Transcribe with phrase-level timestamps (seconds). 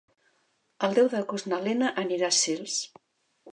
[0.87, 2.79] El deu d'agost na Lena anirà a Sils.